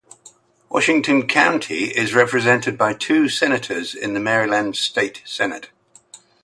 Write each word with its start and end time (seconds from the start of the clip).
Washington 0.67 1.27
County 1.27 1.91
is 1.95 2.15
represented 2.15 2.75
by 2.75 2.91
two 2.91 3.29
senators 3.29 3.93
in 3.93 4.15
the 4.15 4.19
Maryland 4.19 4.75
State 4.75 5.21
Senate. 5.25 5.69